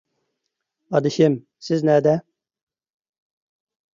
ئادىشىم، 0.99 1.35
سىز 1.67 1.85
نەدە؟ 1.89 2.15